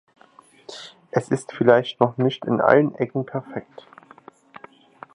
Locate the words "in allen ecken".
2.45-3.23